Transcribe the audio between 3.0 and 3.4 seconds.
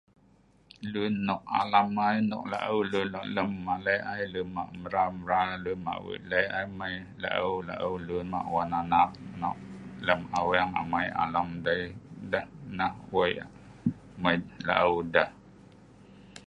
nok